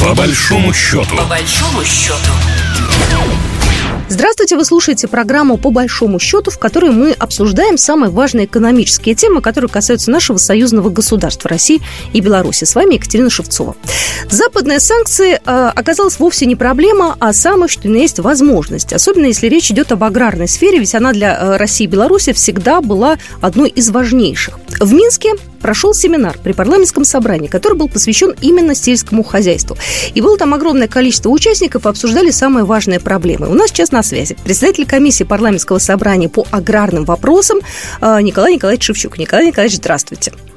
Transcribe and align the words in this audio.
По 0.00 0.14
большому 0.14 0.72
счету. 0.72 1.16
По 1.16 1.24
большому 1.24 1.84
счету. 1.84 2.30
Здравствуйте, 4.08 4.56
вы 4.56 4.64
слушаете 4.64 5.08
программу 5.08 5.58
«По 5.58 5.70
большому 5.70 6.20
счету», 6.20 6.52
в 6.52 6.58
которой 6.60 6.92
мы 6.92 7.10
обсуждаем 7.10 7.76
самые 7.76 8.08
важные 8.10 8.46
экономические 8.46 9.16
темы, 9.16 9.40
которые 9.42 9.68
касаются 9.68 10.12
нашего 10.12 10.36
союзного 10.36 10.90
государства 10.90 11.50
России 11.50 11.80
и 12.12 12.20
Беларуси. 12.20 12.62
С 12.62 12.76
вами 12.76 12.94
Екатерина 12.94 13.30
Шевцова. 13.30 13.74
Западные 14.30 14.78
санкции 14.78 15.40
э, 15.44 15.72
оказалась 15.74 16.20
вовсе 16.20 16.46
не 16.46 16.54
проблема, 16.54 17.16
а 17.18 17.32
самое, 17.32 17.68
что 17.68 17.88
ни 17.88 17.98
есть 17.98 18.20
возможность. 18.20 18.92
Особенно 18.92 19.26
если 19.26 19.48
речь 19.48 19.72
идет 19.72 19.90
об 19.90 20.04
аграрной 20.04 20.46
сфере, 20.46 20.78
ведь 20.78 20.94
она 20.94 21.12
для 21.12 21.36
э, 21.36 21.56
России 21.56 21.84
и 21.84 21.88
Беларуси 21.88 22.32
всегда 22.32 22.80
была 22.80 23.18
одной 23.40 23.70
из 23.70 23.90
важнейших. 23.90 24.56
В 24.80 24.92
Минске 24.92 25.34
прошел 25.60 25.94
семинар 25.94 26.38
при 26.42 26.52
парламентском 26.52 27.04
собрании, 27.04 27.48
который 27.48 27.76
был 27.76 27.88
посвящен 27.88 28.34
именно 28.40 28.74
сельскому 28.74 29.22
хозяйству. 29.22 29.76
И 30.14 30.20
было 30.20 30.36
там 30.36 30.54
огромное 30.54 30.88
количество 30.88 31.30
участников, 31.30 31.86
обсуждали 31.86 32.30
самые 32.30 32.64
важные 32.64 33.00
проблемы. 33.00 33.48
У 33.48 33.54
нас 33.54 33.70
сейчас 33.70 33.92
на 33.92 34.02
связи 34.02 34.36
представитель 34.44 34.86
комиссии 34.86 35.24
парламентского 35.24 35.78
собрания 35.78 36.28
по 36.28 36.46
аграрным 36.50 37.04
вопросам 37.04 37.58
э, 38.00 38.20
Николай 38.22 38.54
Николаевич 38.54 38.84
Шевчук. 38.84 39.18
Николай 39.18 39.46
Николаевич, 39.46 39.76
здравствуйте. 39.76 40.06
Здравствуйте. 40.06 40.55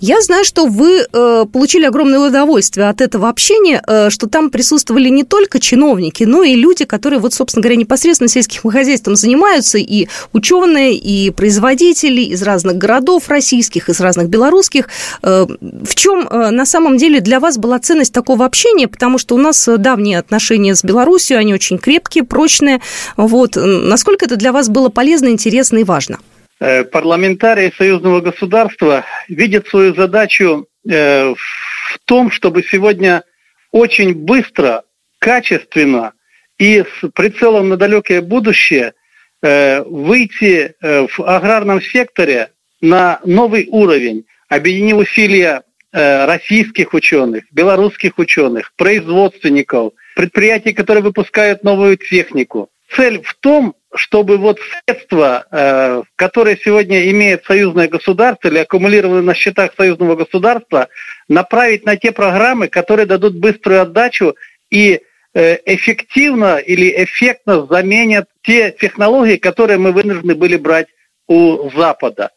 Я 0.00 0.20
знаю, 0.22 0.44
что 0.44 0.66
вы 0.66 1.00
э, 1.00 1.44
получили 1.52 1.84
огромное 1.84 2.20
удовольствие 2.20 2.88
от 2.88 3.00
этого 3.00 3.28
общения, 3.28 3.82
э, 3.86 4.10
что 4.10 4.28
там 4.28 4.48
присутствовали 4.50 5.08
не 5.08 5.24
только 5.24 5.60
чиновники, 5.60 6.24
но 6.24 6.42
и 6.42 6.54
люди, 6.54 6.84
которые, 6.84 7.20
вот, 7.20 7.34
собственно 7.34 7.62
говоря, 7.62 7.76
непосредственно 7.76 8.28
сельским 8.28 8.70
хозяйством 8.70 9.16
занимаются, 9.16 9.76
и 9.76 10.08
ученые, 10.32 10.94
и 10.94 11.30
производители 11.30 12.22
из 12.22 12.42
разных 12.42 12.78
городов 12.78 13.28
российских, 13.28 13.88
из 13.88 14.00
разных 14.00 14.28
белорусских. 14.28 14.88
Э, 15.22 15.46
в 15.60 15.94
чем 15.94 16.26
э, 16.26 16.50
на 16.50 16.64
самом 16.64 16.96
деле 16.96 17.20
для 17.20 17.40
вас 17.40 17.58
была 17.58 17.78
ценность 17.80 18.14
такого 18.14 18.46
общения? 18.46 18.88
Потому 18.88 19.18
что 19.18 19.34
у 19.34 19.38
нас 19.38 19.68
давние 19.78 20.18
отношения 20.18 20.74
с 20.74 20.82
Беларусью, 20.82 21.38
они 21.38 21.52
очень 21.52 21.78
крепкие, 21.78 22.24
прочные. 22.24 22.80
Вот. 23.16 23.56
Насколько 23.56 24.24
это 24.24 24.36
для 24.36 24.52
вас 24.52 24.68
было 24.68 24.88
полезно, 24.88 25.28
интересно 25.28 25.78
и 25.78 25.84
важно? 25.84 26.18
Э, 26.60 26.82
парламентарии 26.82 27.72
союзного 27.76 28.20
государства 28.20 29.04
видят 29.28 29.68
свою 29.68 29.94
задачу 29.94 30.66
э, 30.88 31.32
в 31.32 31.98
том, 32.04 32.32
чтобы 32.32 32.64
сегодня 32.64 33.22
очень 33.70 34.12
быстро, 34.14 34.82
качественно 35.20 36.14
и 36.58 36.82
с 36.82 37.08
прицелом 37.10 37.68
на 37.68 37.76
далекое 37.76 38.20
будущее 38.22 38.94
э, 39.40 39.82
выйти 39.82 40.74
в 40.80 41.20
аграрном 41.24 41.80
секторе 41.80 42.50
на 42.80 43.20
новый 43.24 43.68
уровень, 43.70 44.24
объединив 44.48 44.96
усилия 44.96 45.62
российских 45.90 46.92
ученых, 46.92 47.44
белорусских 47.50 48.18
ученых, 48.18 48.72
производственников, 48.76 49.94
предприятий, 50.14 50.72
которые 50.72 51.02
выпускают 51.02 51.64
новую 51.64 51.96
технику. 51.96 52.68
Цель 52.94 53.22
в 53.22 53.34
том, 53.40 53.74
чтобы 53.94 54.36
вот 54.36 54.58
средства, 54.60 55.46
э, 55.50 56.02
которые 56.16 56.58
сегодня 56.58 57.10
имеет 57.10 57.44
союзное 57.44 57.88
государство 57.88 58.48
или 58.48 58.58
аккумулированы 58.58 59.22
на 59.22 59.34
счетах 59.34 59.72
союзного 59.76 60.14
государства, 60.16 60.88
направить 61.28 61.86
на 61.86 61.96
те 61.96 62.12
программы, 62.12 62.68
которые 62.68 63.06
дадут 63.06 63.36
быструю 63.36 63.82
отдачу 63.82 64.36
и 64.70 65.00
э, 65.34 65.58
эффективно 65.64 66.58
или 66.58 67.04
эффектно 67.04 67.66
заменят 67.66 68.28
те 68.42 68.72
технологии, 68.72 69.36
которые 69.36 69.78
мы 69.78 69.92
вынуждены 69.92 70.34
были 70.34 70.56
брать 70.56 70.88
у 71.26 71.70
Запада. 71.70 72.30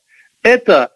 Это 0.44 0.92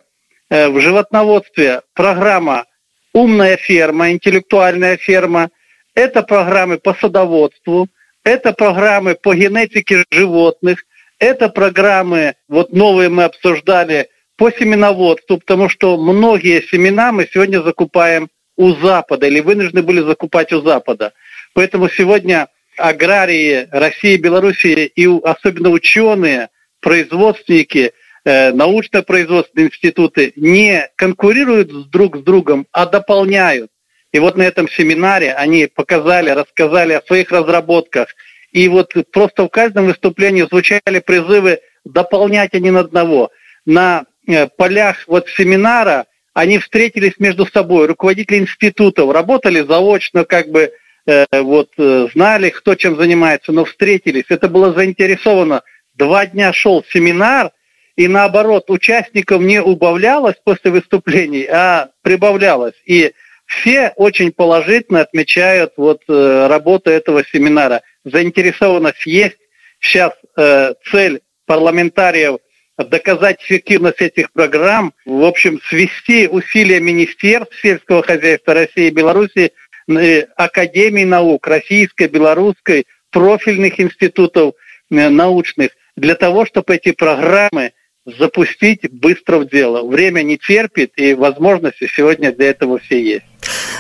э, 0.50 0.70
в 0.70 0.80
животноводстве 0.80 1.82
программа 1.94 2.66
«Умная 3.14 3.58
ферма», 3.58 4.12
«Интеллектуальная 4.12 4.96
ферма», 4.98 5.50
это 5.94 6.24
программы 6.24 6.78
по 6.78 6.94
садоводству– 6.94 7.90
это 8.26 8.52
программы 8.52 9.16
по 9.16 9.34
генетике 9.34 10.04
животных, 10.12 10.84
это 11.20 11.48
программы, 11.48 12.36
вот 12.50 12.74
новые 12.74 13.08
мы 13.08 13.24
обсуждали, 13.24 14.10
по 14.36 14.52
семеноводству, 14.52 15.38
потому 15.38 15.70
что 15.70 15.96
многие 15.96 16.62
семена 16.64 17.14
мы 17.14 17.26
сегодня 17.32 17.62
закупаем 17.62 18.28
у 18.58 18.74
Запада 18.74 19.28
или 19.28 19.40
вынуждены 19.40 19.82
были 19.82 20.02
закупать 20.02 20.52
у 20.52 20.62
Запада. 20.62 21.14
Поэтому 21.54 21.88
сегодня 21.88 22.50
аграрии 22.78 23.70
России, 23.72 24.18
Белоруссии 24.18 24.86
и 24.88 25.08
особенно 25.24 25.70
ученые, 25.70 26.50
производственники, 26.82 27.94
э, 28.26 28.52
научно-производственные 28.52 29.70
институты 29.70 30.34
не 30.36 30.90
конкурируют 30.98 31.90
друг 31.90 32.18
с 32.18 32.22
другом, 32.22 32.68
а 32.74 32.86
дополняют. 32.86 33.70
И 34.16 34.20
вот 34.20 34.38
на 34.38 34.44
этом 34.44 34.70
семинаре 34.70 35.34
они 35.34 35.68
показали, 35.68 36.30
рассказали 36.30 36.94
о 36.94 37.02
своих 37.02 37.34
разработках. 37.34 38.16
И 38.54 38.70
вот 38.70 38.94
просто 39.12 39.44
в 39.44 39.50
каждом 39.50 39.88
выступлении 39.88 40.48
звучали 40.50 41.00
призывы 41.06 41.60
дополнять 41.84 42.54
один 42.54 42.78
одного. 42.78 43.32
На 43.66 44.06
э, 44.26 44.48
полях 44.48 45.04
вот 45.08 45.28
семинара 45.28 46.06
они 46.34 46.60
встретились 46.60 47.16
между 47.20 47.46
собой, 47.46 47.88
руководители 47.88 48.38
институтов, 48.38 49.12
работали 49.12 49.60
заочно, 49.68 50.24
как 50.24 50.48
бы 50.48 50.72
э, 51.06 51.26
вот 51.34 51.72
э, 51.78 52.08
знали, 52.14 52.52
кто 52.52 52.76
чем 52.76 52.96
занимается, 52.96 53.52
но 53.52 53.66
встретились. 53.66 54.28
Это 54.30 54.48
было 54.48 54.72
заинтересовано. 54.72 55.62
Два 55.96 56.26
дня 56.26 56.54
шел 56.54 56.86
семинар, 56.90 57.52
и 57.98 58.08
наоборот, 58.08 58.70
участников 58.70 59.42
не 59.42 59.62
убавлялось 59.62 60.38
после 60.42 60.72
выступлений, 60.72 61.46
а 61.52 61.90
прибавлялось. 62.02 62.76
И 62.86 63.12
все 63.46 63.94
очень 63.96 64.32
положительно 64.32 65.02
отмечают 65.02 65.74
вот 65.78 66.02
э, 66.08 66.48
работу 66.48 66.90
этого 66.90 67.24
семинара. 67.26 67.82
Заинтересованность 68.04 69.06
есть. 69.06 69.38
Сейчас 69.80 70.14
э, 70.36 70.74
цель 70.92 71.22
парламентариев 71.46 72.38
доказать 72.78 73.42
эффективность 73.42 74.02
этих 74.02 74.32
программ, 74.32 74.94
в 75.06 75.24
общем, 75.24 75.62
свести 75.70 76.28
усилия 76.28 76.80
Министерств 76.80 77.56
сельского 77.62 78.04
хозяйства 78.04 78.54
России 78.54 78.88
и 78.88 78.92
Беларуси, 78.92 79.54
э, 79.88 80.22
Академии 80.36 81.04
наук 81.04 81.48
Российской, 81.48 82.08
Белорусской, 82.08 82.86
профильных 83.12 83.80
институтов 83.80 84.56
э, 84.90 85.10
научных, 85.10 85.72
для 85.96 86.16
того, 86.16 86.46
чтобы 86.46 86.76
эти 86.76 86.92
программы 86.92 87.72
запустить 88.06 88.92
быстро 88.92 89.38
в 89.38 89.48
дело. 89.48 89.88
Время 89.88 90.22
не 90.22 90.38
терпит, 90.38 90.94
и 90.98 91.14
возможности 91.14 91.90
сегодня 91.96 92.32
для 92.32 92.50
этого 92.50 92.80
все 92.80 93.02
есть. 93.02 93.26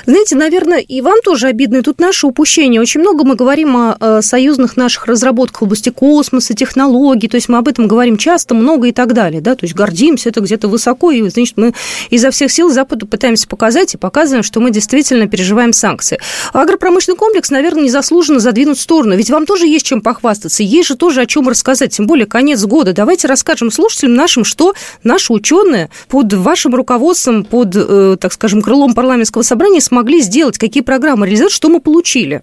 Знаете, 0.05 0.35
наверное, 0.35 0.79
и 0.79 1.01
вам 1.01 1.21
тоже 1.23 1.47
обидно, 1.47 1.77
и 1.77 1.81
тут 1.81 1.99
наше 1.99 2.27
упущение. 2.27 2.81
Очень 2.81 3.01
много 3.01 3.23
мы 3.23 3.35
говорим 3.35 3.75
о, 3.75 3.95
о 3.99 4.21
союзных 4.21 4.77
наших 4.77 5.07
разработках 5.07 5.61
в 5.61 5.63
области 5.65 5.89
космоса, 5.89 6.53
технологий, 6.53 7.27
то 7.27 7.35
есть 7.35 7.49
мы 7.49 7.57
об 7.57 7.67
этом 7.67 7.87
говорим 7.87 8.17
часто, 8.17 8.55
много 8.55 8.87
и 8.87 8.91
так 8.91 9.13
далее, 9.13 9.41
да, 9.41 9.55
то 9.55 9.65
есть 9.65 9.75
гордимся 9.75 10.29
это 10.29 10.41
где-то 10.41 10.67
высоко, 10.67 11.11
и, 11.11 11.27
значит, 11.29 11.57
мы 11.57 11.73
изо 12.09 12.31
всех 12.31 12.51
сил 12.51 12.69
Западу 12.69 13.07
пытаемся 13.07 13.47
показать 13.47 13.93
и 13.93 13.97
показываем, 13.97 14.43
что 14.43 14.59
мы 14.59 14.71
действительно 14.71 15.27
переживаем 15.27 15.73
санкции. 15.73 16.19
Агропромышленный 16.53 17.17
комплекс, 17.17 17.49
наверное, 17.49 17.83
незаслуженно 17.83 18.39
задвинут 18.39 18.77
в 18.77 18.81
сторону, 18.81 19.15
ведь 19.15 19.29
вам 19.29 19.45
тоже 19.45 19.67
есть 19.67 19.85
чем 19.85 20.01
похвастаться, 20.01 20.63
есть 20.63 20.87
же 20.87 20.95
тоже 20.95 21.21
о 21.21 21.25
чем 21.25 21.47
рассказать, 21.49 21.95
тем 21.95 22.07
более 22.07 22.25
конец 22.25 22.63
года. 22.63 22.93
Давайте 22.93 23.27
расскажем 23.27 23.71
слушателям 23.71 24.15
нашим, 24.15 24.43
что 24.43 24.73
наши 25.03 25.33
ученые 25.33 25.89
под 26.07 26.33
вашим 26.33 26.75
руководством, 26.75 27.43
под, 27.43 27.75
э, 27.75 28.17
так 28.19 28.33
скажем, 28.33 28.61
крылом 28.61 28.93
парламентского 28.93 29.41
собрания 29.41 29.54
смогли 29.81 30.21
сделать, 30.21 30.57
какие 30.57 30.83
программы 30.83 31.25
реализовать, 31.25 31.53
что 31.53 31.69
мы 31.69 31.81
получили? 31.81 32.41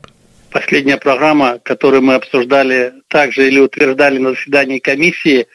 Последняя 0.51 0.99
программа, 0.99 1.59
которую 1.59 2.03
мы 2.03 2.15
обсуждали 2.15 2.93
также 3.09 3.49
или 3.49 3.59
утверждали 3.59 4.19
на 4.19 4.31
заседании 4.31 4.79
комиссии 4.79 5.47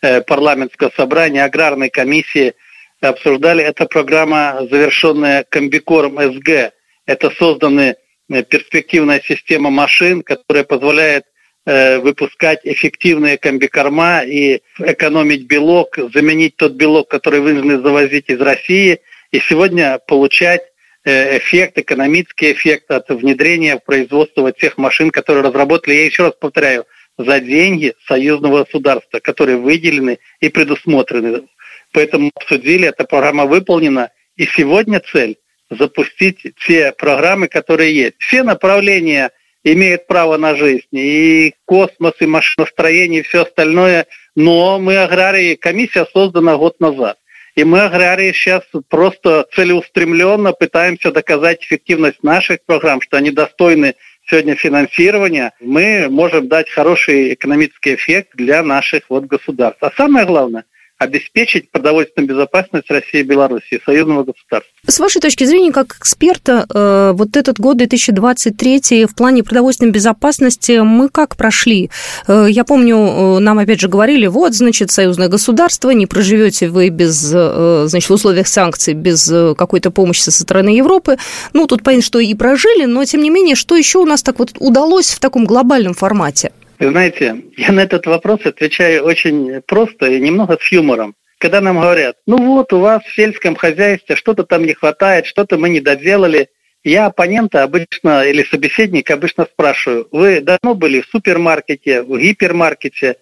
э, 0.00 0.22
парламентского 0.22 0.90
собрания, 0.96 1.44
аграрной 1.44 1.90
комиссии, 1.90 2.54
обсуждали, 3.00 3.62
это 3.62 3.86
программа, 3.86 4.66
завершенная 4.70 5.44
Комбикором 5.48 6.18
СГ. 6.18 6.72
Это 7.06 7.30
создана 7.38 7.94
э, 8.30 8.42
перспективная 8.44 9.20
система 9.26 9.70
машин, 9.70 10.22
которая 10.22 10.64
позволяет 10.64 11.24
э, 11.66 11.98
выпускать 11.98 12.60
эффективные 12.64 13.38
комбикорма 13.38 14.22
и 14.24 14.62
экономить 14.78 15.46
белок, 15.46 15.98
заменить 16.14 16.56
тот 16.56 16.72
белок, 16.72 17.08
который 17.08 17.40
вынуждены 17.40 17.80
завозить 17.80 18.28
из 18.28 18.40
России, 18.40 19.00
и 19.32 19.40
сегодня 19.40 19.98
получать 20.06 20.62
эффект, 21.06 21.78
экономический 21.78 22.52
эффект 22.52 22.90
от 22.90 23.08
внедрения 23.08 23.76
в 23.76 23.84
производство 23.84 24.52
тех 24.52 24.76
машин, 24.76 25.10
которые 25.10 25.44
разработали, 25.44 25.94
я 25.94 26.04
еще 26.04 26.24
раз 26.24 26.32
повторяю, 26.38 26.84
за 27.18 27.40
деньги 27.40 27.94
союзного 28.06 28.64
государства, 28.64 29.20
которые 29.20 29.56
выделены 29.56 30.18
и 30.40 30.48
предусмотрены. 30.48 31.44
Поэтому 31.92 32.30
обсудили, 32.34 32.88
эта 32.88 33.04
программа 33.04 33.46
выполнена, 33.46 34.10
и 34.36 34.46
сегодня 34.46 35.00
цель 35.00 35.38
запустить 35.70 36.38
те 36.66 36.92
программы, 36.92 37.48
которые 37.48 37.94
есть. 37.96 38.16
Все 38.18 38.42
направления 38.42 39.30
имеют 39.64 40.06
право 40.06 40.36
на 40.36 40.54
жизнь, 40.54 40.86
и 40.92 41.54
космос, 41.64 42.14
и 42.20 42.26
машиностроение, 42.26 43.20
и 43.20 43.24
все 43.24 43.42
остальное, 43.42 44.06
но 44.34 44.78
мы 44.78 44.98
аграрии, 44.98 45.54
комиссия 45.54 46.06
создана 46.12 46.56
год 46.56 46.78
назад. 46.80 47.18
И 47.56 47.64
мы, 47.64 47.80
аграрии, 47.80 48.32
сейчас 48.32 48.62
просто 48.90 49.46
целеустремленно 49.54 50.52
пытаемся 50.52 51.10
доказать 51.10 51.64
эффективность 51.64 52.22
наших 52.22 52.58
программ, 52.66 53.00
что 53.00 53.16
они 53.16 53.30
достойны 53.30 53.94
сегодня 54.28 54.56
финансирования, 54.56 55.52
мы 55.60 56.08
можем 56.10 56.48
дать 56.48 56.68
хороший 56.68 57.32
экономический 57.32 57.94
эффект 57.94 58.30
для 58.34 58.62
наших 58.62 59.04
вот 59.08 59.24
государств. 59.24 59.82
А 59.82 59.90
самое 59.96 60.26
главное– 60.26 60.64
обеспечить 60.98 61.70
продовольственную 61.70 62.28
безопасность 62.28 62.90
России 62.90 63.20
и 63.20 63.22
Беларуси, 63.22 63.80
союзного 63.84 64.24
государства. 64.24 64.72
С 64.86 64.98
вашей 64.98 65.20
точки 65.20 65.44
зрения, 65.44 65.72
как 65.72 65.96
эксперта, 65.98 66.66
э, 66.72 67.12
вот 67.14 67.36
этот 67.36 67.60
год 67.60 67.76
2023 67.76 69.04
в 69.06 69.14
плане 69.14 69.42
продовольственной 69.42 69.92
безопасности 69.92 70.80
мы 70.82 71.08
как 71.08 71.36
прошли? 71.36 71.90
Э, 72.26 72.46
я 72.48 72.64
помню, 72.64 72.96
э, 72.96 73.38
нам 73.40 73.58
опять 73.58 73.80
же 73.80 73.88
говорили, 73.88 74.26
вот, 74.26 74.54
значит, 74.54 74.90
союзное 74.90 75.28
государство, 75.28 75.90
не 75.90 76.06
проживете 76.06 76.68
вы 76.68 76.88
без, 76.88 77.16
значит, 77.16 78.08
в 78.08 78.12
условиях 78.12 78.48
санкций, 78.48 78.94
без 78.94 79.26
какой-то 79.56 79.90
помощи 79.90 80.20
со 80.20 80.32
стороны 80.32 80.70
Европы. 80.70 81.18
Ну, 81.52 81.66
тут 81.66 81.82
понятно, 81.82 82.04
что 82.04 82.20
и 82.20 82.34
прожили, 82.34 82.86
но, 82.86 83.04
тем 83.04 83.22
не 83.22 83.30
менее, 83.30 83.54
что 83.54 83.76
еще 83.76 83.98
у 83.98 84.06
нас 84.06 84.22
так 84.22 84.38
вот 84.38 84.52
удалось 84.58 85.10
в 85.10 85.20
таком 85.20 85.44
глобальном 85.44 85.94
формате? 85.94 86.52
Вы 86.78 86.90
знаете, 86.90 87.42
я 87.56 87.72
на 87.72 87.80
этот 87.80 88.06
вопрос 88.06 88.44
отвечаю 88.44 89.04
очень 89.04 89.62
просто 89.62 90.06
и 90.06 90.20
немного 90.20 90.58
с 90.60 90.72
юмором. 90.72 91.14
Когда 91.38 91.60
нам 91.60 91.80
говорят, 91.80 92.16
ну 92.26 92.38
вот 92.38 92.72
у 92.72 92.80
вас 92.80 93.02
в 93.04 93.14
сельском 93.14 93.56
хозяйстве 93.56 94.16
что-то 94.16 94.44
там 94.44 94.64
не 94.64 94.74
хватает, 94.74 95.26
что-то 95.26 95.58
мы 95.58 95.68
не 95.68 95.80
доделали, 95.80 96.48
я 96.84 97.06
оппонента 97.06 97.62
обычно 97.62 98.24
или 98.24 98.42
собеседника 98.42 99.14
обычно 99.14 99.44
спрашиваю, 99.44 100.08
вы 100.12 100.40
давно 100.40 100.74
были 100.74 101.00
в 101.00 101.06
супермаркете, 101.06 102.02
в 102.02 102.18
гипермаркете? 102.18 103.16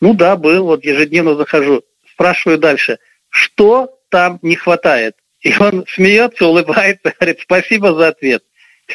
Ну 0.00 0.14
да, 0.14 0.36
был, 0.36 0.64
вот 0.64 0.84
ежедневно 0.84 1.34
захожу. 1.34 1.82
Спрашиваю 2.12 2.58
дальше, 2.58 2.98
что 3.30 3.98
там 4.08 4.38
не 4.42 4.54
хватает? 4.54 5.16
И 5.40 5.52
он 5.58 5.84
смеется, 5.88 6.46
улыбается, 6.46 7.12
говорит, 7.20 7.40
спасибо 7.40 7.94
за 7.94 8.08
ответ. 8.08 8.44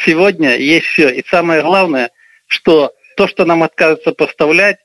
Сегодня 0.05 0.55
есть 0.55 0.85
все. 0.87 1.09
И 1.09 1.23
самое 1.27 1.61
главное, 1.61 2.11
что 2.47 2.93
то, 3.15 3.27
что 3.27 3.45
нам 3.45 3.63
отказываются 3.63 4.11
поставлять, 4.11 4.77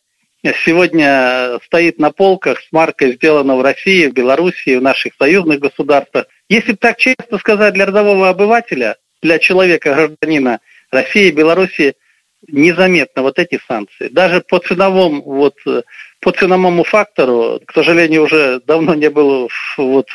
сегодня 0.65 1.59
стоит 1.65 1.99
на 1.99 2.13
полках 2.13 2.61
с 2.61 2.73
маркой 2.73 3.15
«Сделано 3.15 3.57
в 3.57 3.63
России», 3.63 4.07
в 4.07 4.13
Белоруссии, 4.13 4.77
в 4.77 4.83
наших 4.83 5.15
союзных 5.19 5.59
государствах. 5.59 6.27
Если 6.49 6.75
так 6.75 6.97
честно 6.97 7.39
сказать, 7.39 7.75
для 7.75 7.87
рядового 7.87 8.29
обывателя, 8.29 8.97
для 9.21 9.39
человека, 9.39 9.95
гражданина 9.95 10.61
России, 10.91 11.31
Белоруссии, 11.31 11.95
незаметно 12.47 13.23
вот 13.23 13.39
эти 13.41 13.59
санкции. 13.67 14.09
Даже 14.09 14.41
по 14.41 14.61
ценовому, 14.61 15.23
вот, 15.23 15.57
по 16.21 16.31
ценовому 16.31 16.85
фактору, 16.85 17.61
к 17.67 17.73
сожалению, 17.73 18.23
уже 18.23 18.61
давно 18.61 18.95
не 18.95 19.11
было 19.11 19.49
вот, 19.77 20.09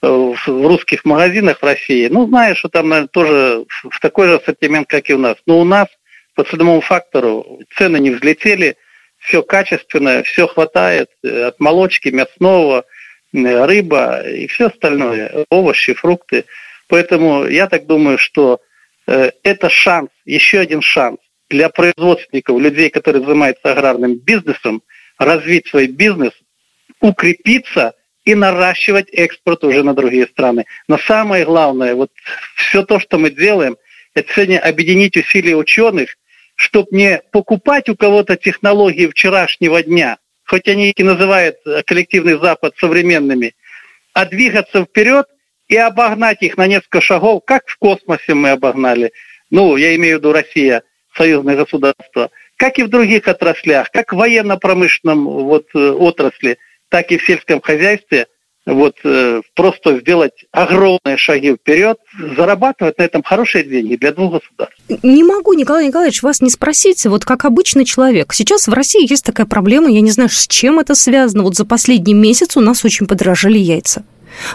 в 0.00 0.36
русских 0.46 1.04
магазинах 1.04 1.58
в 1.58 1.64
России. 1.64 2.06
Ну, 2.06 2.28
знаешь, 2.28 2.58
что 2.58 2.68
там, 2.68 2.88
наверное, 2.88 3.08
тоже 3.08 3.64
в 3.90 3.98
такой 4.00 4.28
же 4.28 4.36
ассортимент, 4.36 4.88
как 4.88 5.10
и 5.10 5.14
у 5.14 5.18
нас. 5.18 5.36
Но 5.46 5.58
у 5.58 5.64
нас– 5.64 5.88
по 6.36 6.44
ценовому 6.44 6.82
фактору 6.82 7.60
цены 7.76 7.98
не 7.98 8.10
взлетели, 8.10 8.76
все 9.18 9.42
качественное, 9.42 10.22
все 10.22 10.46
хватает 10.46 11.08
э, 11.24 11.44
от 11.44 11.58
молочки, 11.58 12.10
мясного, 12.10 12.84
рыба 13.32 14.22
и 14.22 14.46
все 14.46 14.66
остальное, 14.66 15.46
овощи, 15.50 15.94
фрукты. 15.94 16.44
Поэтому 16.88 17.46
я 17.46 17.66
так 17.66 17.86
думаю, 17.86 18.18
что 18.18 18.60
э, 19.06 19.30
это 19.42 19.68
шанс, 19.68 20.10
еще 20.24 20.60
один 20.60 20.82
шанс 20.82 21.18
для 21.48 21.70
производственников, 21.70 22.60
людей, 22.60 22.90
которые 22.90 23.24
занимаются 23.24 23.72
аграрным 23.72 24.16
бизнесом, 24.16 24.82
развить 25.18 25.66
свой 25.68 25.86
бизнес, 25.86 26.32
укрепиться 27.00 27.94
и 28.24 28.34
наращивать 28.34 29.08
экспорт 29.10 29.64
уже 29.64 29.82
на 29.82 29.94
другие 29.94 30.26
страны. 30.26 30.66
Но 30.86 30.98
самое 30.98 31.44
главное, 31.46 31.94
вот 31.94 32.10
все 32.56 32.82
то, 32.82 33.00
что 33.00 33.18
мы 33.18 33.30
делаем, 33.30 33.76
это 34.14 34.32
сегодня 34.32 34.58
объединить 34.58 35.16
усилия 35.16 35.56
ученых 35.56 36.16
чтобы 36.56 36.88
не 36.90 37.22
покупать 37.30 37.88
у 37.88 37.96
кого-то 37.96 38.36
технологии 38.36 39.06
вчерашнего 39.06 39.82
дня, 39.82 40.18
хоть 40.44 40.66
они 40.68 40.90
и 40.90 41.02
называют 41.02 41.58
э, 41.64 41.82
коллективный 41.84 42.38
Запад 42.38 42.74
современными, 42.78 43.54
а 44.12 44.26
двигаться 44.26 44.84
вперед 44.84 45.26
и 45.68 45.76
обогнать 45.76 46.42
их 46.42 46.56
на 46.56 46.66
несколько 46.66 47.00
шагов, 47.00 47.42
как 47.46 47.68
в 47.68 47.76
космосе 47.76 48.34
мы 48.34 48.50
обогнали. 48.50 49.12
Ну, 49.50 49.76
я 49.76 49.94
имею 49.96 50.16
в 50.16 50.18
виду 50.20 50.32
Россия, 50.32 50.82
союзное 51.14 51.56
государство, 51.56 52.30
как 52.56 52.78
и 52.78 52.82
в 52.82 52.88
других 52.88 53.28
отраслях, 53.28 53.90
как 53.90 54.12
в 54.12 54.16
военно-промышленном 54.16 55.24
вот, 55.24 55.66
э, 55.74 55.78
отрасли, 55.78 56.58
так 56.88 57.12
и 57.12 57.18
в 57.18 57.24
сельском 57.24 57.60
хозяйстве– 57.60 58.26
вот 58.66 58.96
э, 59.04 59.42
просто 59.54 60.00
сделать 60.00 60.44
огромные 60.50 61.16
шаги 61.16 61.54
вперед, 61.54 61.98
зарабатывать 62.36 62.98
на 62.98 63.02
этом 63.04 63.22
хорошие 63.22 63.64
деньги 63.64 63.96
для 63.96 64.12
двух 64.12 64.32
государств. 64.32 64.76
Не 65.02 65.22
могу, 65.22 65.52
Николай 65.52 65.86
Николаевич, 65.86 66.22
вас 66.22 66.40
не 66.40 66.50
спросить, 66.50 67.04
вот 67.06 67.24
как 67.24 67.44
обычный 67.44 67.84
человек. 67.84 68.32
Сейчас 68.32 68.66
в 68.66 68.72
России 68.72 69.08
есть 69.08 69.24
такая 69.24 69.46
проблема, 69.46 69.90
я 69.90 70.00
не 70.00 70.10
знаю, 70.10 70.28
с 70.30 70.48
чем 70.48 70.80
это 70.80 70.94
связано. 70.94 71.44
Вот 71.44 71.54
за 71.54 71.64
последний 71.64 72.14
месяц 72.14 72.56
у 72.56 72.60
нас 72.60 72.84
очень 72.84 73.06
подорожали 73.06 73.58
яйца. 73.58 74.04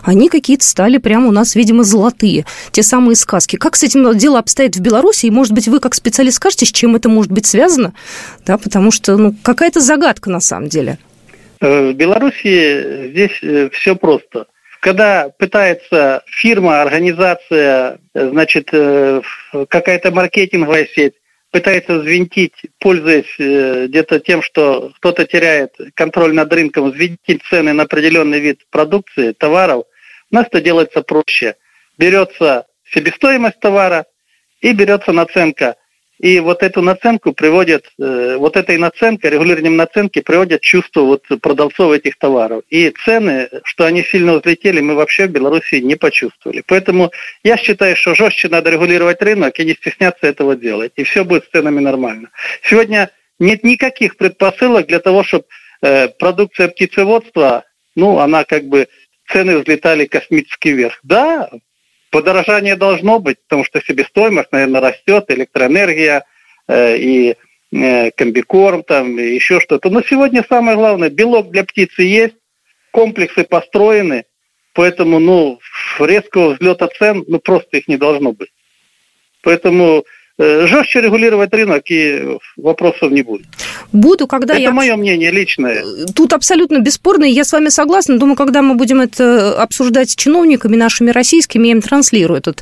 Они 0.03 0.29
какие-то 0.29 0.65
стали 0.65 0.97
прямо 0.97 1.29
у 1.29 1.31
нас, 1.31 1.55
видимо, 1.55 1.83
золотые, 1.83 2.45
те 2.71 2.83
самые 2.83 3.15
сказки. 3.15 3.55
Как 3.55 3.75
с 3.75 3.83
этим 3.83 4.15
дело 4.17 4.39
обстоит 4.39 4.75
в 4.75 4.79
Беларуси? 4.81 5.25
И, 5.25 5.31
может 5.31 5.53
быть, 5.53 5.67
вы 5.67 5.79
как 5.79 5.95
специалист 5.95 6.37
скажете, 6.37 6.65
с 6.65 6.71
чем 6.71 6.95
это 6.95 7.09
может 7.09 7.31
быть 7.31 7.45
связано? 7.45 7.93
Да, 8.45 8.57
потому 8.57 8.91
что, 8.91 9.17
ну, 9.17 9.35
какая-то 9.41 9.79
загадка 9.79 10.29
на 10.29 10.39
самом 10.39 10.69
деле. 10.69 10.99
Э, 11.61 11.91
в 11.91 11.93
Беларуси 11.93 13.09
здесь 13.11 13.37
э, 13.43 13.69
все 13.69 13.95
просто. 13.95 14.47
Когда 14.79 15.29
пытается 15.29 16.23
фирма, 16.25 16.81
организация, 16.81 17.99
э, 18.15 18.29
значит, 18.29 18.71
какая-то 18.71 20.11
маркетинговая 20.11 20.87
сеть, 20.87 21.13
пытается 21.51 21.99
взвинтить, 21.99 22.55
пользуясь 22.79 23.35
где-то 23.89 24.19
тем, 24.21 24.41
что 24.41 24.91
кто-то 24.97 25.25
теряет 25.25 25.75
контроль 25.95 26.33
над 26.33 26.51
рынком, 26.51 26.89
взвинтить 26.89 27.43
цены 27.43 27.73
на 27.73 27.83
определенный 27.83 28.39
вид 28.39 28.61
продукции, 28.71 29.33
товаров, 29.33 29.83
у 30.31 30.35
нас 30.35 30.47
это 30.47 30.61
делается 30.61 31.01
проще. 31.01 31.57
Берется 31.97 32.67
себестоимость 32.89 33.59
товара 33.59 34.05
и 34.61 34.71
берется 34.71 35.11
наценка 35.11 35.75
и 36.21 36.39
вот 36.39 36.61
эту 36.61 36.83
наценку 36.83 37.33
приводят, 37.33 37.83
э, 37.99 38.35
вот 38.37 38.55
этой 38.55 38.77
наценкой, 38.77 39.31
регулированием 39.31 39.75
наценки 39.75 40.21
приводят 40.21 40.61
чувство 40.61 41.01
вот 41.01 41.23
продавцов 41.41 41.93
этих 41.93 42.15
товаров. 42.19 42.61
И 42.69 42.93
цены, 43.03 43.49
что 43.63 43.85
они 43.85 44.03
сильно 44.03 44.37
взлетели, 44.37 44.81
мы 44.81 44.93
вообще 44.93 45.25
в 45.25 45.31
Беларуси 45.31 45.81
не 45.81 45.95
почувствовали. 45.95 46.63
Поэтому 46.67 47.11
я 47.43 47.57
считаю, 47.57 47.95
что 47.95 48.13
жестче 48.13 48.49
надо 48.49 48.69
регулировать 48.69 49.19
рынок 49.23 49.59
и 49.59 49.65
не 49.65 49.73
стесняться 49.73 50.27
этого 50.27 50.55
делать. 50.55 50.91
И 50.95 51.03
все 51.03 51.23
будет 51.23 51.45
с 51.45 51.49
ценами 51.49 51.79
нормально. 51.79 52.29
Сегодня 52.61 53.09
нет 53.39 53.63
никаких 53.63 54.15
предпосылок 54.15 54.85
для 54.85 54.99
того, 54.99 55.23
чтобы 55.23 55.45
э, 55.81 56.07
продукция 56.07 56.67
птицеводства, 56.67 57.63
ну, 57.95 58.19
она 58.19 58.43
как 58.43 58.65
бы 58.65 58.87
цены 59.27 59.57
взлетали 59.57 60.05
космически 60.05 60.67
вверх. 60.67 60.99
Да, 61.01 61.49
Подорожание 62.11 62.75
должно 62.75 63.19
быть, 63.19 63.37
потому 63.43 63.63
что 63.63 63.81
себестоимость, 63.81 64.51
наверное, 64.51 64.81
растет, 64.81 65.25
электроэнергия 65.29 66.25
э, 66.67 66.97
и 66.97 67.37
э, 67.71 68.11
комбикорм, 68.11 68.83
там, 68.83 69.17
и 69.17 69.33
еще 69.33 69.61
что-то. 69.61 69.89
Но 69.89 70.01
сегодня 70.01 70.45
самое 70.47 70.75
главное, 70.75 71.09
белок 71.09 71.51
для 71.51 71.63
птицы 71.63 72.03
есть, 72.03 72.35
комплексы 72.91 73.45
построены, 73.45 74.25
поэтому, 74.73 75.19
ну, 75.19 75.59
резкого 75.99 76.53
взлета 76.53 76.89
цен, 76.89 77.23
ну, 77.27 77.39
просто 77.39 77.77
их 77.77 77.87
не 77.87 77.95
должно 77.95 78.33
быть. 78.33 78.51
Поэтому 79.41 80.03
жестче 80.41 81.01
регулировать 81.01 81.53
рынок, 81.53 81.83
и 81.91 82.37
вопросов 82.57 83.11
не 83.11 83.21
будет. 83.21 83.45
Буду, 83.91 84.27
когда 84.27 84.53
это 84.53 84.61
я... 84.61 84.67
Это 84.69 84.75
мое 84.75 84.95
мнение 84.95 85.31
личное. 85.31 85.83
Э, 85.83 86.05
тут 86.15 86.33
абсолютно 86.33 86.79
бесспорно, 86.79 87.25
и 87.25 87.31
я 87.31 87.43
с 87.43 87.51
вами 87.53 87.69
согласна. 87.69 88.17
Думаю, 88.17 88.35
когда 88.35 88.61
мы 88.61 88.75
будем 88.75 89.01
это 89.01 89.61
обсуждать 89.61 90.09
с 90.09 90.15
чиновниками 90.15 90.75
нашими 90.75 91.11
российскими, 91.11 91.67
я 91.67 91.73
им 91.73 91.81
транслирую 91.81 92.39
это 92.39 92.55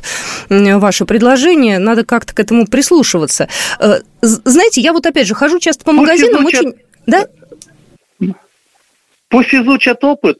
ваше 0.48 1.06
предложение. 1.06 1.78
Надо 1.78 2.04
как-то 2.04 2.34
к 2.34 2.40
этому 2.40 2.66
прислушиваться. 2.66 3.48
Э, 3.78 4.00
знаете, 4.20 4.80
я 4.80 4.92
вот 4.92 5.06
опять 5.06 5.26
же 5.26 5.34
хожу 5.34 5.58
часто 5.58 5.84
по 5.84 5.92
магазинам, 5.92 6.42
изучат... 6.42 6.60
очень... 6.60 6.74
Да? 7.06 7.26
Пусть 9.28 9.54
изучат 9.54 10.04
опыт. 10.04 10.38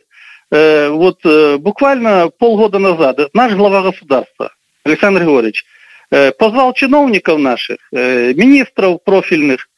Вот 0.51 1.21
буквально 1.61 2.29
полгода 2.37 2.81
назад 2.81 3.21
наш 3.35 3.53
глава 3.55 3.83
государства 3.83 4.51
Александр 4.85 5.21
Григорьевич 5.21 5.65
Э, 5.65 5.80
позвал 6.11 6.73
чиновников 6.73 7.39
наших, 7.39 7.79
э, 7.93 8.33
министров 8.35 9.03
профильных 9.05 9.69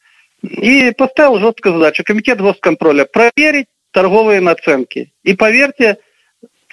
и 0.41 0.91
поставил 0.97 1.39
жесткую 1.39 1.75
задачу 1.75 2.03
комитет 2.03 2.41
госконтроля 2.41 3.05
проверить 3.05 3.67
торговые 3.91 4.41
наценки. 4.41 5.13
И 5.23 5.35
поверьте, 5.35 5.97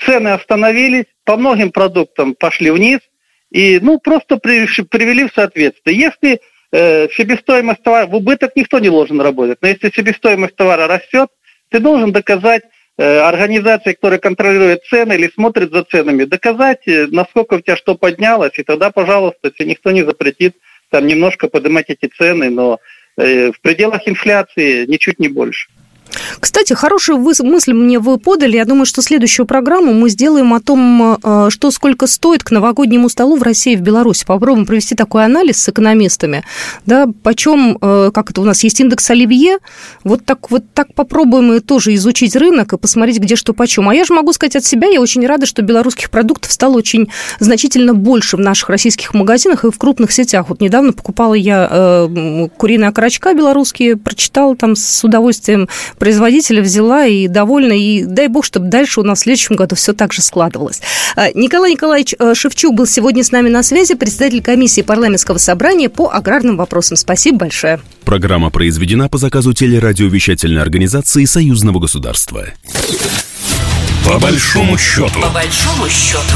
цены 0.04 0.28
остановились, 0.28 1.04
по 1.24 1.36
многим 1.36 1.70
продуктам 1.70 2.34
пошли 2.34 2.70
вниз, 2.70 3.00
и 3.50 3.78
ну 3.80 3.98
просто 3.98 4.38
привели 4.38 5.28
в 5.28 5.34
соответствие. 5.34 5.98
Если 5.98 6.40
э, 6.72 7.08
себестоимость 7.10 7.82
товара, 7.82 8.06
в 8.06 8.14
убыток 8.14 8.52
никто 8.56 8.78
не 8.78 8.88
должен 8.88 9.20
работать, 9.20 9.58
но 9.60 9.68
если 9.68 9.90
себестоимость 9.90 10.56
товара 10.56 10.86
растет, 10.86 11.28
ты 11.68 11.80
должен 11.80 12.12
доказать 12.12 12.62
организации, 13.02 13.94
которые 13.94 14.20
контролируют 14.20 14.84
цены 14.84 15.14
или 15.14 15.28
смотрят 15.28 15.72
за 15.72 15.84
ценами, 15.84 16.24
доказать, 16.24 16.82
насколько 16.86 17.54
у 17.54 17.60
тебя 17.60 17.76
что 17.76 17.94
поднялось, 17.94 18.58
и 18.58 18.62
тогда, 18.62 18.90
пожалуйста, 18.90 19.50
тебе 19.50 19.70
никто 19.70 19.90
не 19.90 20.02
запретит 20.02 20.56
там 20.90 21.06
немножко 21.06 21.48
поднимать 21.48 21.86
эти 21.88 22.06
цены, 22.06 22.50
но 22.50 22.78
в 23.16 23.54
пределах 23.62 24.06
инфляции 24.06 24.86
ничуть 24.86 25.18
не 25.18 25.28
больше. 25.28 25.68
Кстати, 26.38 26.72
хорошую 26.72 27.18
мысль 27.18 27.72
мне 27.72 27.98
вы 27.98 28.18
подали. 28.18 28.56
Я 28.56 28.64
думаю, 28.64 28.86
что 28.86 29.02
следующую 29.02 29.46
программу 29.46 29.92
мы 29.92 30.08
сделаем 30.08 30.54
о 30.54 30.60
том, 30.60 31.18
э, 31.22 31.50
что 31.50 31.70
сколько 31.70 32.06
стоит 32.06 32.42
к 32.42 32.50
новогоднему 32.50 33.08
столу 33.08 33.36
в 33.36 33.42
России 33.42 33.74
и 33.74 33.76
в 33.76 33.80
Беларуси. 33.80 34.24
Попробуем 34.26 34.66
провести 34.66 34.94
такой 34.94 35.24
анализ 35.24 35.62
с 35.62 35.68
экономистами. 35.68 36.44
Да, 36.86 37.08
почем, 37.22 37.78
э, 37.80 38.10
как 38.12 38.30
это 38.30 38.40
у 38.40 38.44
нас 38.44 38.62
есть 38.64 38.80
индекс 38.80 39.10
Оливье, 39.10 39.58
вот 40.04 40.24
так, 40.24 40.50
вот 40.50 40.64
так 40.74 40.94
попробуем 40.94 41.52
и 41.52 41.60
тоже 41.60 41.94
изучить 41.94 42.36
рынок 42.36 42.72
и 42.72 42.78
посмотреть, 42.78 43.18
где 43.18 43.36
что 43.36 43.52
почем. 43.52 43.88
А 43.88 43.94
я 43.94 44.04
же 44.04 44.14
могу 44.14 44.32
сказать 44.32 44.56
от 44.56 44.64
себя, 44.64 44.88
я 44.88 45.00
очень 45.00 45.26
рада, 45.26 45.46
что 45.46 45.62
белорусских 45.62 46.10
продуктов 46.10 46.52
стало 46.52 46.76
очень 46.76 47.10
значительно 47.38 47.94
больше 47.94 48.36
в 48.36 48.40
наших 48.40 48.68
российских 48.68 49.14
магазинах 49.14 49.64
и 49.64 49.70
в 49.70 49.78
крупных 49.78 50.12
сетях. 50.12 50.48
Вот 50.48 50.60
недавно 50.60 50.92
покупала 50.92 51.34
я 51.34 51.68
э, 51.70 52.48
куриные 52.56 52.88
окорочка 52.88 53.34
белорусские, 53.34 53.96
прочитала 53.96 54.56
там 54.56 54.76
с 54.76 55.04
удовольствием 55.04 55.68
производителя 56.00 56.62
взяла 56.62 57.06
и 57.06 57.28
довольна, 57.28 57.74
и 57.74 58.02
дай 58.02 58.26
бог, 58.26 58.44
чтобы 58.44 58.68
дальше 58.68 59.00
у 59.00 59.04
нас 59.04 59.20
в 59.20 59.22
следующем 59.22 59.54
году 59.54 59.76
все 59.76 59.92
так 59.92 60.12
же 60.12 60.22
складывалось. 60.22 60.80
А, 61.14 61.28
Николай 61.34 61.72
Николаевич 61.72 62.14
э, 62.18 62.34
Шевчук 62.34 62.74
был 62.74 62.86
сегодня 62.86 63.22
с 63.22 63.30
нами 63.30 63.48
на 63.48 63.62
связи, 63.62 63.94
председатель 63.94 64.42
комиссии 64.42 64.80
парламентского 64.80 65.38
собрания 65.38 65.88
по 65.88 66.10
аграрным 66.10 66.56
вопросам. 66.56 66.96
Спасибо 66.96 67.38
большое. 67.38 67.80
Программа 68.04 68.50
произведена 68.50 69.08
по 69.08 69.18
заказу 69.18 69.52
телерадиовещательной 69.52 70.62
организации 70.62 71.26
Союзного 71.26 71.78
государства. 71.78 72.46
По 74.06 74.18
большому 74.18 74.78
счету. 74.78 75.20
По 75.20 75.28
большому 75.28 75.88
счету. 75.88 76.34